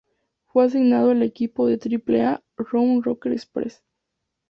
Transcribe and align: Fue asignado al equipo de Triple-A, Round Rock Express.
Fue 0.45 0.63
asignado 0.65 1.11
al 1.11 1.21
equipo 1.21 1.67
de 1.67 1.77
Triple-A, 1.77 2.41
Round 2.57 3.03
Rock 3.03 3.27
Express. 3.27 3.83